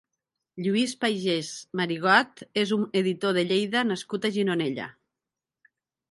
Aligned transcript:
Lluís 0.67 0.93
Pagès 1.01 1.49
Marigot 1.81 2.41
és 2.61 2.73
un 2.77 2.87
editor 3.01 3.35
de 3.39 3.43
Lleida 3.51 3.83
nascut 3.91 4.25
a 4.25 4.33
Gironella. 4.39 4.87